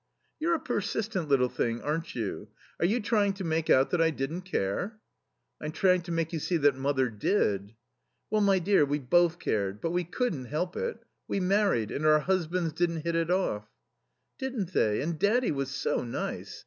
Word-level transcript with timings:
"You're 0.39 0.55
a 0.55 0.59
persistent 0.59 1.29
little 1.29 1.47
thing, 1.47 1.79
aren't 1.83 2.15
you? 2.15 2.47
Are 2.79 2.87
you 2.87 3.01
trying 3.01 3.33
to 3.33 3.43
make 3.43 3.69
out 3.69 3.91
that 3.91 4.01
I 4.01 4.09
didn't 4.09 4.41
care?" 4.41 4.99
"I'm 5.61 5.71
trying 5.71 6.01
to 6.01 6.11
make 6.11 6.33
you 6.33 6.39
see 6.39 6.57
that 6.57 6.73
mother 6.75 7.07
did." 7.07 7.75
"Well, 8.31 8.41
my 8.41 8.57
dear, 8.57 8.83
we 8.83 8.97
both 8.97 9.37
cared, 9.37 9.79
but 9.79 9.91
we 9.91 10.03
couldn't 10.03 10.45
help 10.45 10.75
it. 10.75 11.03
We 11.27 11.39
married, 11.39 11.91
and 11.91 12.03
our 12.07 12.21
husbands 12.21 12.73
didn't 12.73 13.01
hit 13.03 13.13
it 13.13 13.29
off." 13.29 13.69
"Didn't 14.39 14.73
they? 14.73 15.01
And 15.01 15.19
daddy 15.19 15.51
was 15.51 15.69
so 15.69 16.03
nice. 16.03 16.59